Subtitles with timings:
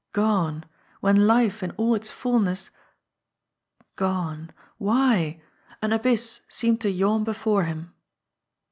[0.13, 0.63] Gone
[1.01, 2.71] when life in all its fulness...
[3.97, 4.49] Gone!
[4.79, 5.43] Why?
[5.79, 7.93] An abyss seemed to yawn before him.